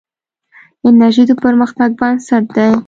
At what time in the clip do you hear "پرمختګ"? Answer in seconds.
1.43-1.89